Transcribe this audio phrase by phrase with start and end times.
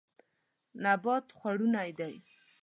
[0.83, 2.15] نبات خوړنی دی.